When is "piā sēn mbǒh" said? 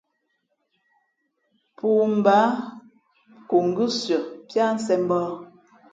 4.49-5.27